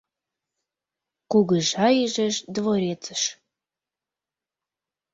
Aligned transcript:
Кугыжа 1.31 1.87
ӱжеш 2.03 2.35
дворецыш. 2.53 3.23